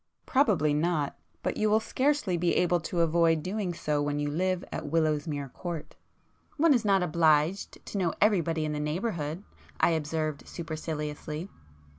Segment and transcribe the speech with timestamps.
[0.25, 1.15] "Probably not.
[1.43, 5.49] But you will scarcely be able to avoid doing so when you live at Willowsmere
[5.53, 5.95] Court."
[6.57, 11.49] "One is not obliged to know everybody in the neighbourhood,"—I observed superciliously.